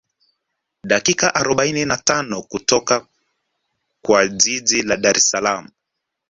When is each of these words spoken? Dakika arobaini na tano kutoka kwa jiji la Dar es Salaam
Dakika 0.83 1.33
arobaini 1.35 1.85
na 1.85 1.97
tano 1.97 2.41
kutoka 2.41 3.07
kwa 4.01 4.27
jiji 4.27 4.81
la 4.81 4.97
Dar 4.97 5.17
es 5.17 5.29
Salaam 5.29 5.69